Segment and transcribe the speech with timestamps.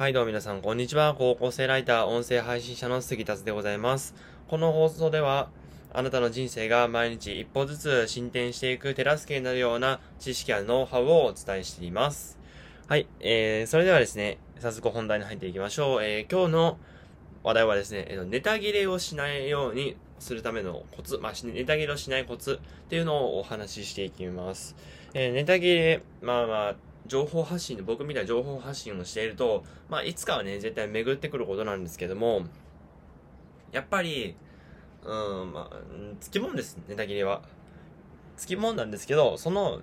[0.00, 1.14] はい、どうも皆さん、こんにちは。
[1.14, 4.14] 高校生ライター、音声配信者の杉達でございます。
[4.48, 5.50] この放送では、
[5.92, 12.38] あなたの人生が毎日一歩ずつ進展していく手助けになるような知識やノウハウをお伝えしています。
[12.88, 16.02] はい、えー、それではですね、早速本題に入っていきましょう。
[16.02, 16.78] えー、今日の
[17.42, 24.76] 話題はですね、えーネタ切れをしないようにするためのコツ、まあ、ネタ切れをしないコツっていうのをお話ししていきます。
[25.12, 26.76] えーネタ切れ、まあまあ、
[27.10, 32.42] 情報発信で僕みたいな情報発信をしていると、まあ、いつかはね、絶対巡ってくることなんですけども、
[33.72, 34.36] やっぱり、
[35.04, 35.76] うん、まあ、
[36.20, 37.42] つきもんです、ネタ切れは。
[38.36, 39.80] つきもんなんですけど、その、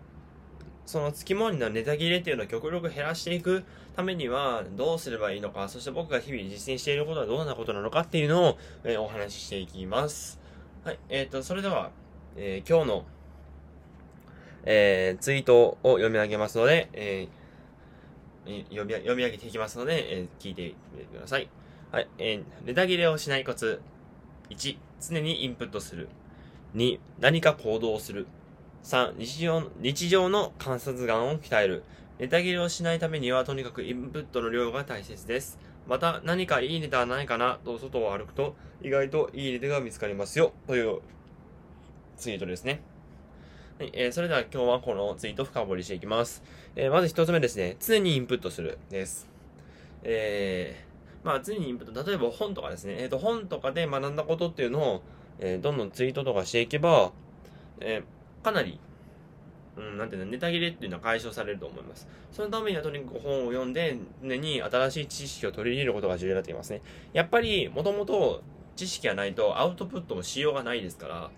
[0.85, 10.39] そのつきもんのネタ切れっていうのを極力減らしていくためにはどうすればいいのか、そして僕が日々実践していることはどんなことなのかっていうのを、えーお話ししていきます。
[10.85, 11.91] はい、えっ、と、それでは、
[12.37, 13.05] えー今日の、
[14.69, 21.49] えーツイートを読み上げますので、えー読み読み上げていきますので、えー聞いてみてください。
[21.91, 23.81] はい、えーネタ切れをしないコツ。
[24.49, 24.77] 1、
[25.09, 26.09] 常にインプットする。
[26.75, 28.27] 2、何か行動をする。
[28.83, 31.83] 3、日常日常の観察眼を鍛える。
[32.19, 35.59] ネタ切れをしないためには、とにかくインプットの量が大切です。
[35.87, 37.59] また、何かいいネタはないかな？
[37.63, 40.51] と外を歩くと、意外といいネタが見つかりますよ。
[40.65, 40.99] という
[42.17, 42.81] ツイートですね。
[43.79, 46.41] はい、えーそれでは今日はこのツイートを深掘りしていきます。
[46.75, 47.77] えーまず一つ目ですね。
[47.79, 49.27] 常にインプットするです。
[50.01, 52.95] えーまあ常にインプット、例えば本とかですね。
[52.97, 55.03] えっ、と、本とかで学んだことっていうのを、
[55.37, 57.11] えーどんどんツイートとかしていけば、
[57.79, 58.79] えーかなり、
[59.75, 62.07] うん、なんていうの、ネタ切れっていうのは解消されると思います。
[62.31, 66.81] そのためにはとにかく本を読んで、常に新しい知識を取り入れることが重要になっていますね。
[67.13, 68.41] やっぱり、もともと
[68.75, 71.29] 知識がないとアウトプットもしようがないですから、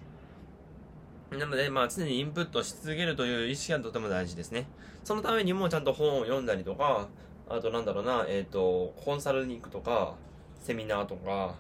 [1.32, 4.68] なので、まあ、常にインプットし続けるという意識がとても大事ですね。
[5.04, 7.08] そのためにもちゃんと本を読んだりとか、
[7.48, 10.16] あとなんだろうな、えっ、と、コンサルに行くとか、
[10.60, 11.56] セミナーとか、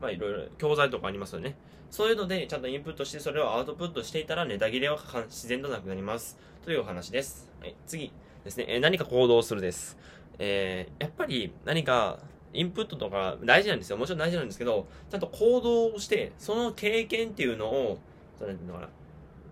[0.00, 1.56] まあいろいろ教材とかありますよね。
[1.90, 4.98] そういうのでちゃんとインプットしてそれをアウトプットしていたらネタ切れは
[5.28, 6.36] 自然となくなります。
[6.64, 7.48] というお話です。
[7.60, 8.12] はい、次
[8.44, 9.96] ですね、えー何か行動するです。
[10.38, 12.18] えーやっぱり何か
[12.52, 13.96] インプットとか大事なんですよ。
[13.96, 17.98] もちろん大事なんですけど、ちゃんと行動をして、その経験っていうのを、
[18.38, 18.88] そうなんていうのかな、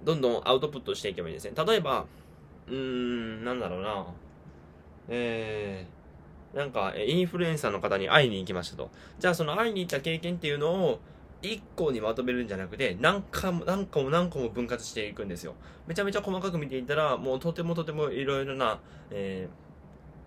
[0.05, 1.53] どんどんアウトプットしていけばいいですね。
[1.67, 2.06] 例えば、
[2.67, 4.06] うーん、なんだろうな、
[5.09, 8.91] えー、なんか、インフルエンサーの方に会いに行きましたと。
[9.19, 11.00] じゃあその会いに行った経験っていうのを、
[11.43, 15.55] 一個にまとめるんじゃなくて、何回も何個も何個も分割していくんですよ。
[15.87, 18.81] めちゃめちゃ細かく見ていたら、もうとてもとてもいろいろな、
[19.11, 19.49] え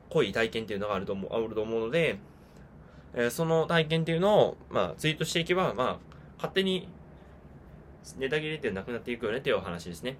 [0.09, 2.19] ー、濃い体験っていうのがあると思う、あると思うので、
[3.13, 5.97] えーその体験っていうのを、まあ、ツイートしていけば、まあ、
[6.35, 6.87] 勝手に、
[8.17, 10.17] ネタ切れってなくなっていくよねっていうお話ですね。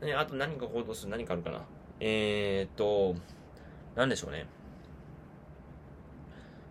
[0.00, 1.62] であと何か行動する何かあるかな。
[2.00, 3.14] えー、っと、
[3.94, 4.46] なんでしょうね。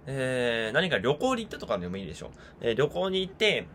[0.08, 2.30] えー、何か旅行に行ったとかでもいいでしょう。
[2.62, 3.66] えー旅行に行って、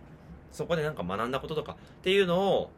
[0.52, 2.70] そこでなんか学んだこととかっていうのを、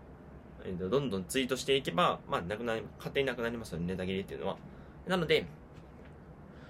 [0.64, 4.56] えーどんどんツイートしていけば、まあ、なくなり、勝手になくなりますよね、ネタ切れっていうのは。
[5.06, 5.44] なので、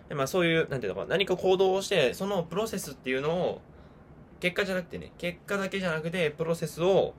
[0.09, 3.61] でまあ、そういう、なんていうのか、何か行動をして、そのプロセスっていうのを、
[4.43, 7.15] 結果じゃなくてね、結果だけじゃなくて、プロセスを、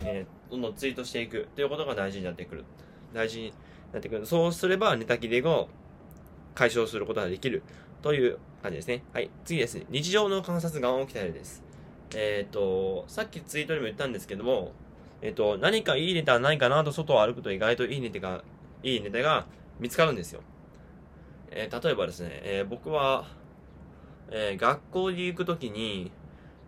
[0.00, 2.64] えーどんどんツイートしていくということが大事になってくる。
[3.14, 3.54] 大事に
[3.94, 4.26] なってくる。
[4.26, 5.68] そうすれば、ネタ切れを
[6.54, 7.62] 解消することができる
[8.02, 9.02] という感じですね。
[9.14, 9.30] はい。
[9.46, 9.86] 次ですね。
[9.88, 11.64] 日常の観察眼を鍛えるです。
[12.14, 14.72] えっ、と、さっきツイートでも言ったんですけども、
[15.22, 18.44] えっ、と、何かいいネタはないかなと外を歩くと意外といいネタが、
[18.82, 19.46] いいネタが
[19.80, 20.42] 見つかるんですよ。
[21.50, 23.26] えー例えばですね、え僕は、
[24.30, 26.12] え学校に行くときに、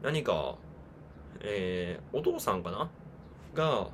[0.02, 0.56] 何か、
[1.40, 2.90] えーお父さんかな？
[3.54, 3.88] が、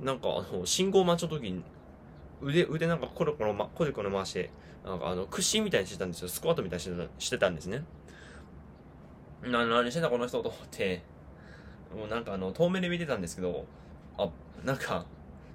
[0.00, 1.62] なんかあの、信号待ちの時に、
[2.40, 4.50] 腕、腕なんかコロコロ、ま、コロコロ回して、
[4.84, 6.28] なんかあの、屈伸みたいにしてたんですよ。
[6.28, 7.84] スクワットみたいにしてたしてたんですね。
[9.42, 11.02] な、何してんだこの人と思って、
[11.96, 13.64] もうなんかあの、遠目で見てたんですけど、
[14.16, 14.28] あ、
[14.64, 15.04] なんか、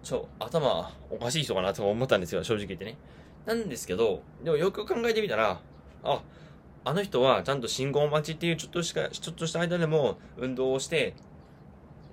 [0.03, 2.97] ちょ、頭おかしい人かなと思ったんですよ、正直言ってね。
[3.45, 5.61] なんですけど、でもよく考えてみたら、
[6.03, 6.21] あ、
[6.85, 11.13] あの人はちゃんと信号待ちっていうちょっとしか、ちょっとした間でも運動をして、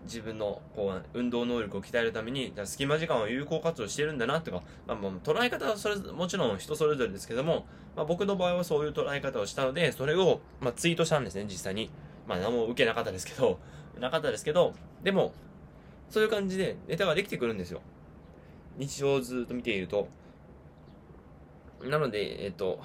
[0.04, 11.90] 自分のこう運動能力を鍛えるために、隙間時間を有効活用してるんだなとか、まあ、まあ捉え方はそれもちろん人それぞれですけども、まあ、僕の場合はそういう捉え方をしたので、それを、まあ、ツイートしたんですね、実際に。
[12.26, 13.58] まあ何も受けなかったですけど、
[13.98, 14.72] なかったですけど、
[15.02, 15.32] でも、
[16.08, 17.80] そういう感じでネタができてくるんですよ。
[18.76, 20.08] 日常をずっと見ていると。
[21.82, 22.80] なので、えっと、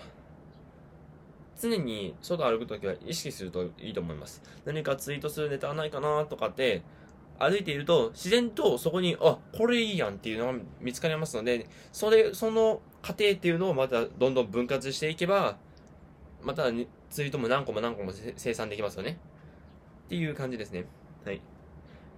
[1.59, 4.41] 常に外歩くときは意識するといいと思います。
[4.65, 6.81] 何かツイートするネタはないかなとかって、
[7.37, 15.57] 歩いていると自然とそこに、あ、これいいやんっていうのが見つかりますので、それ、その過程っていうのをまたどんどん分割していけば、
[16.43, 16.71] また
[17.09, 19.17] ツイートも何個も何個も生産できますよね。
[20.05, 20.85] っていう感じですね。
[21.25, 21.41] はい。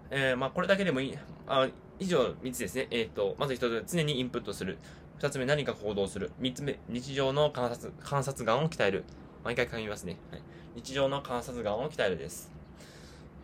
[0.10, 1.18] えー、まあこれだけでもいい。
[1.48, 1.68] あ
[2.00, 2.88] 以上3つですね。
[2.92, 4.78] えっ、ー、と、まず1つ、常にインプットする。
[5.20, 6.32] 2つ目、何か行動する。
[6.42, 9.04] 3つ目、日常の観察、観察眼を鍛える。
[9.48, 10.18] 毎回書みますね。
[10.30, 10.42] はい、
[10.76, 12.52] 日常の観察眼を鍛えるです。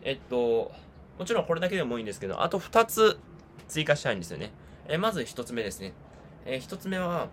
[0.02, 0.70] えっと、
[1.18, 3.18] もちろんこれだけでもいいんですけど、あと2つ
[3.68, 4.50] 追加したいんですよね。
[4.86, 5.94] えまず1つ目ですね。
[6.44, 7.28] えー、1つ目は、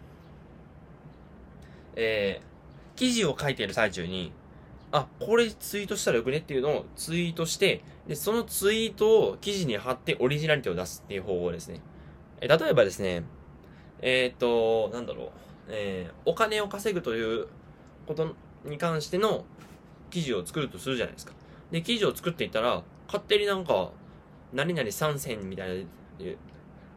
[1.97, 4.31] えー、記事を書いている最中に、
[4.93, 11.81] あ、これツイートしたらよくねっていうのをツイートして、で、そのツイートを記事に貼ってオリジナリティを出すっていう方法ですね。
[12.39, 13.23] え例えばですね、
[14.01, 15.29] えっ、と、なんだろう、
[15.67, 17.47] えー、お金を稼ぐという
[18.07, 18.33] こと
[18.65, 19.45] に関しての
[20.09, 21.33] 記事を作るとするじゃないですか。
[21.71, 23.91] で、記事を作っていったら、勝手になんか、
[24.53, 25.85] 何々参戦みたいな、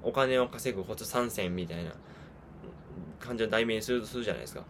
[0.03, 1.93] お金を稼ぐコツ参戦みたいな
[3.19, 4.65] 感じの題名にするとするじゃないですか。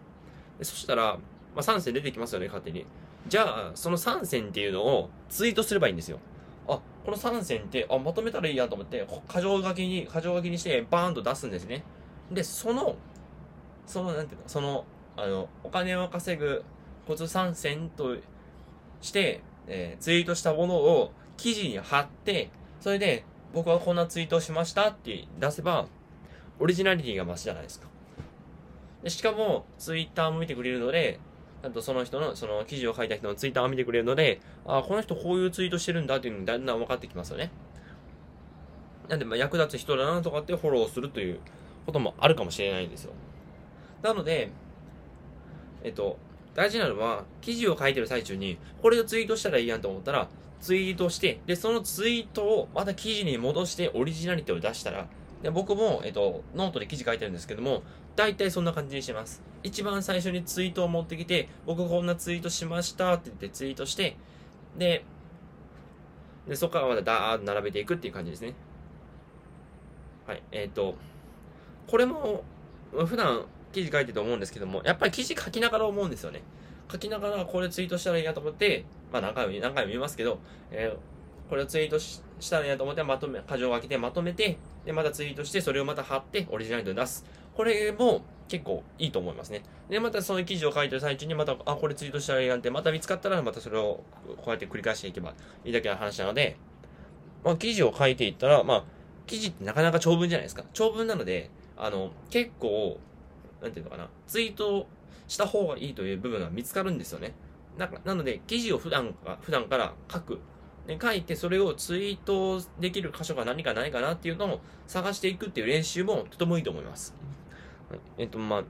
[0.59, 1.17] でそしたら、
[1.55, 2.85] まあ、3選出てきますよね、勝手に。
[3.27, 6.19] じゃあ、その3選っていうのをツイートすればいいんですよ。
[6.67, 11.83] あ、この3選って、あ、まとめたらいいやと思って、過剰書きに、過剰書きにしてバーンと出すんですね。
[12.31, 12.95] で、その、
[13.85, 14.85] その、なんていうの、その、
[15.17, 16.63] あの、お金を稼ぐ
[17.07, 18.17] コツ参戦と
[19.01, 22.49] して、えー、ツイートしたものを記事に貼って、
[22.79, 23.23] それで、
[23.53, 25.87] 僕はこんなツイートしましたって出せば、
[26.59, 27.87] オリジナリティが増すじゃないですか。
[29.03, 31.19] でしかも、ツイッターも見てくれるので、
[31.63, 37.51] あとその人の、その記事を書いた人のツイッターを見てくれるので、ああこの人こういうツイートしてるんだっていうのがだんだん分かってきますよね。
[39.07, 41.39] なんで、ま、役立つ人だなとかってフォローするという
[41.85, 43.13] こともあるかもしれないんですよ。
[44.01, 44.49] なので、
[45.83, 46.17] えっと、
[46.55, 50.29] 大事なのは、記事を書いてる最中に、これをツイートしたらいいやんと思ったら、
[50.61, 55.07] ツイートして、で、そのツイートをまた記事に戻してオリジナリティを出したら、
[55.43, 57.83] で僕も、えっと、ノートで記事書いてるんですけども、
[58.15, 59.43] 大体そんな感じにしてます。
[59.63, 64.15] 一番最初にツイートを持ってきて、僕こんなツイートしましたって言ってツイートして、
[64.77, 65.03] で、
[66.47, 68.53] でそこからまたダーッと並べていくっていう感じですね。
[70.25, 70.41] はい。
[70.51, 70.95] えっ、と、
[71.87, 72.43] これも、
[73.05, 76.41] 普段記事書いてると思うんですけども、やっぱり記事書きながら思うんですよね。
[76.89, 80.39] 書きながらこれツイートしたらいいなと思って、まあ何回も何回も言いますけど、
[80.71, 87.25] えー、これをツイートしたらいいなと思ってまとめ、箇条を開けてまとめて、で、またツイートして、それをまた貼って、オリジナリティを出す。
[87.53, 89.63] これも結構いいと思いますね。
[89.89, 94.03] で、またその記事を書いてる最中に、また、あ、これツイートしたらいいなんて、また見つかったら、またそれを
[94.37, 95.33] こうやって繰り返していけば
[95.65, 96.55] いいだけの話なので、
[97.43, 98.83] まあ、記事を書いていったら、まあ、
[99.27, 100.63] 記事ってなかなか長文じゃないですか。
[100.73, 102.99] 長文なので、あの、結構、
[103.65, 104.87] なんていうのかな、ツイート
[105.27, 107.33] した方がいいという部分が見つかるんですよね。
[107.77, 110.39] ななので、記事を普段か、普段から書く。
[110.87, 117.15] で、書いて、それをツイートできる箇所が何かないかなっていうのを探していくっていう練習もとてもいいと思います。
[118.19, 118.63] えっと、まあ、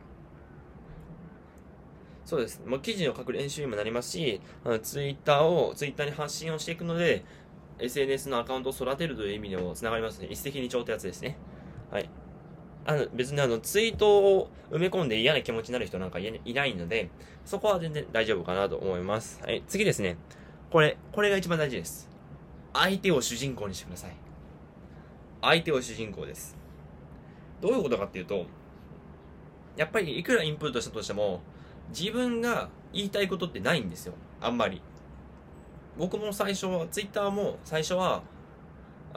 [2.23, 2.61] そうです。
[2.65, 7.25] まあ、記事を書く練習にもなりますし、あのツイッターを、ツイッターに発信をしていくので、
[7.79, 10.27] SNS のアカウントを育てるという意味でも繋がりますね。
[10.31, 11.37] 一石二鳥ってやつですね。
[11.91, 12.09] はい。
[12.85, 17.09] あの、別にあの、ツイートを埋め込んで嫌な気持ちになる人なんかいないので、
[17.43, 19.41] そこは全然大丈夫かなと思います。
[19.43, 20.17] はい、次ですね。
[20.69, 22.09] これ、これが一番大事です。
[22.73, 24.11] 相手を主人公にしてください。
[25.41, 26.55] 相手を主人公です。
[27.61, 28.45] どういうことかっていうと、
[29.75, 31.41] やっぱりいくらインプットしたとしても、
[31.89, 34.13] 自分が言いたいことってないんですよ。
[34.41, 34.81] あんまり。
[35.97, 38.23] 僕も最初は、ツイッターも最初は、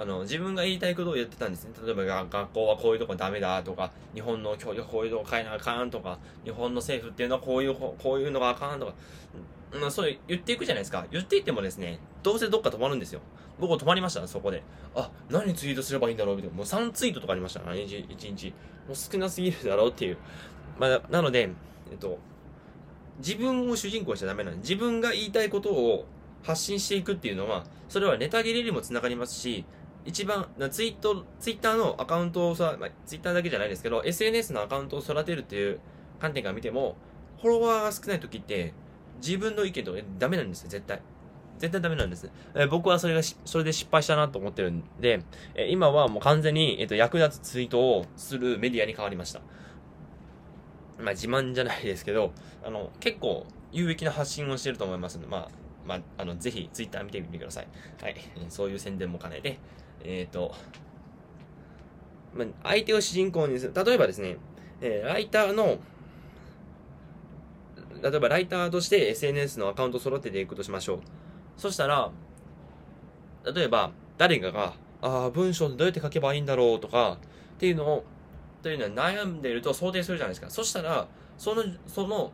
[0.00, 1.72] あの、自分が言いたいことを言ってたんですね。
[1.84, 8.94] 例えば、学校はこういうとこダメだとか、日本の教育こういうとこ変えなあかんとか、日本の政府っていうのはこういう、こういうのがあかんとか、
[9.72, 11.04] まあ、そう言っていくじゃないですか。
[11.10, 13.20] 言っていってもですね、どうせどっか止まるんですよ。
[13.58, 14.62] 僕止まりました、そこで。
[14.94, 16.56] あ、何ツイートすればいいんだろうみたいな。
[16.56, 17.96] もう3ツイートとかありました、1日。
[18.08, 18.54] 1日
[18.86, 20.18] もう少なすぎるだろうっていう。
[20.78, 21.50] まあ、なので、
[21.90, 22.18] えっと、
[23.18, 26.06] 自分を主人公しちゃダメなんで、自分が言いたいことを
[26.44, 29.64] 発信していくっていうのは、それはネタ切れにもつながりますし、
[30.04, 35.80] 一番、ツイート、ツイッターのアカウントをさ、まあ、ツイッターだけじゃないですけど、SNS のアカウントを育てるっていう
[36.18, 36.96] 観点から見ても、
[37.40, 38.72] フォロワーが少ない時って、
[39.20, 41.00] 自分の意見とかダメなんですよ、絶対。
[41.58, 42.30] 絶対ダメなんです。
[42.54, 45.22] えー、僕はそれがそれで失敗したなと思ってるんで、
[45.54, 49.40] えー、今はもう完全に、えっ、ー、と、役立つツイートをするメディアに変わりました。
[50.98, 52.32] まあ、自慢じゃないですけど、
[52.64, 55.48] あの、結構有益な発信をしてると思いますので、まあ、
[55.86, 57.68] まあ、あの、ぜひ、ツイッター見てみてください。
[58.02, 58.16] はい。
[58.48, 59.58] そういう宣伝も兼ねて、
[60.04, 60.54] えっ、ー、と、
[62.34, 63.72] まあ、相手を主人公にする。
[63.74, 64.36] 例えばですね、
[64.80, 65.78] えー、ライターの、
[68.02, 71.00] 例えばライターとして SNS のアカウントを育てていくとしましょう。
[71.56, 72.10] そしたら、
[73.52, 77.18] 例えば、誰かが、ああ、文章でどうやって書けばいいんだろうとか、
[77.56, 78.04] っていうのを
[78.62, 80.50] というのは悩んでいると想定するじゃないですか。
[80.50, 82.32] そしたら、その、その、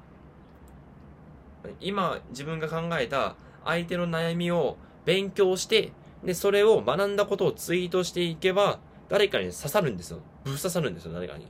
[1.80, 5.92] 今自分が考えた相手の悩みを勉強して、
[6.24, 8.78] で、それを学んだことをツイートしていけば、
[9.08, 10.20] 誰かに刺さるんですよ。
[10.44, 11.46] ぶっ刺さるんですよ、誰かに。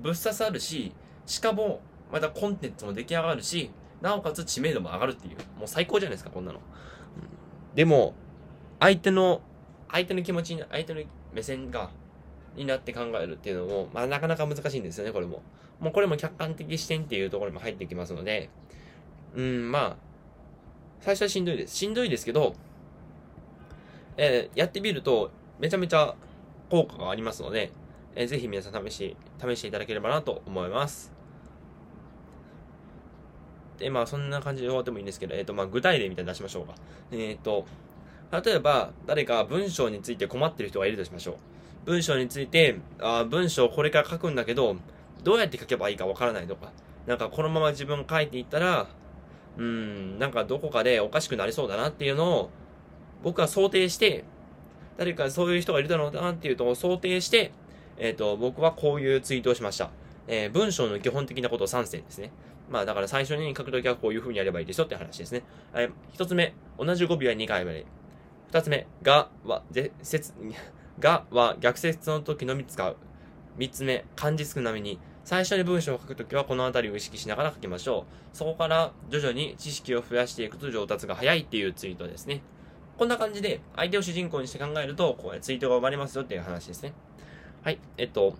[0.00, 0.92] ぶっ刺さるし、
[1.26, 1.80] しかも、
[2.12, 3.70] またコンテンツも出来上がるし、
[4.02, 5.36] なおかつ知名度も上がるっていう。
[5.58, 6.60] もう最高じゃないですか、こんなの。
[7.74, 8.14] でも、
[8.78, 9.40] 相手の、
[9.90, 11.90] 相手の気持ちに、相手の目線が、
[12.54, 15.42] になって考えるっていうのも、まあなかなか難しいんですよね、これも。
[15.80, 18.50] もうこれも客観的視点っていうところにも入ってきますので、
[19.34, 19.96] うん、まあ、
[21.00, 21.76] 最初はしんどいです。
[21.76, 22.54] しんどいですけど、
[24.16, 26.14] えー、やってみると、めちゃめちゃ
[26.70, 27.72] 効果がありますので、
[28.14, 31.12] えー、ぜひ皆さん試し、試していただければなと思います。
[33.78, 36.74] で、まあ、そんな感じで終わってもいいんですけど、えっ、ー、と、まあ、具体例みたいに出しましょうか。
[37.10, 37.66] えっ、と、
[38.30, 41.34] 例えば、誰か文章について困ってる人がいるとしましょう。
[41.84, 44.76] 文章について、あ文章これから書くんだけど、
[45.22, 46.72] どうやって書けばいいかわからないとか、
[47.06, 48.86] なんかこのまま自分書いていったら、
[49.58, 52.50] うん、なんかどこかでおかしくなりそうだなっていうのを、
[53.24, 54.24] 僕は想定して、
[54.96, 57.52] 誰かそういう人がいるだろうなっていうのを想定して、
[57.96, 59.90] えっ、ー、と、僕はこういうツイートをしました。
[60.28, 62.30] えー、文章の基本的なことを3選ですね。
[62.70, 65.42] まあだから最初に書くときはこういう風にやればいいですよって話ですね。
[65.74, 67.86] えー、一つ目、同じ語尾は2回まで。
[68.48, 70.32] 二つ目、がは、ぜ、説、
[71.00, 72.96] がは逆説の時のみ使う。
[73.56, 74.98] 三つ目、漢字少なめに。
[75.24, 78.36] 最初に文章を書くときはこの辺りを意識しながら書きましょう。
[78.36, 82.42] そこから徐々に知識を増やしていくと上達が早いっていうツイートですね。
[82.96, 86.92] こんな感じで相手を主人公にして考えると、こうツイートが生まれますよっていう話ですね。
[87.62, 87.78] はい。
[87.98, 88.34] えっと、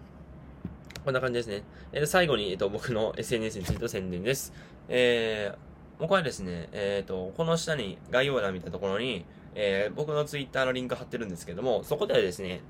[1.05, 1.63] こんな感じですね。
[1.93, 4.53] えー、最後に、えっと、僕の SNS についての宣伝です。
[4.89, 5.59] えー、
[5.99, 12.61] 僕はですね、えっ、と、この下に概要欄みたところに、えー、僕の Twitter のリンク貼ってるんですけども、そこではですね、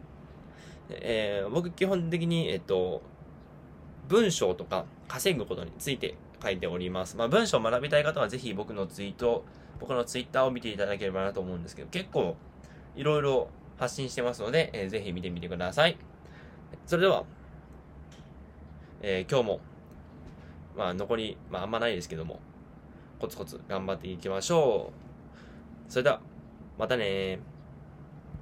[0.91, 3.03] えー、僕基本的に、えっ、と、
[4.09, 7.17] 文章とか稼ぐことについて書いております。
[7.17, 9.45] まあ、文章を学びたい方はぜひ僕のツイート、
[9.81, 12.37] 僕のツイッターを見ていただければなと思うんですけど、結構
[12.97, 15.97] いろいろ発信してますので、えー、ぜひ見てみてください。
[16.87, 17.25] それでは、
[19.02, 19.61] えー、今日も、
[20.76, 22.40] まあ残り、まああんまないですけども、
[23.19, 24.93] コツコツ頑張っていきましょ
[25.88, 25.93] う。
[25.93, 26.21] それでは、
[26.78, 27.38] またね